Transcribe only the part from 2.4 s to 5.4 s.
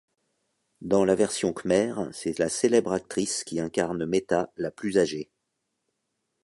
célèbre actrice qui incarne Metha, la plus âgée.